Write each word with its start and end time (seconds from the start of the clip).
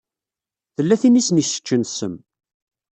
Tella 0.75 0.95
tin 1.01 1.19
i 1.19 1.23
sen-iseččen 1.27 1.81
ssem. 1.89 2.15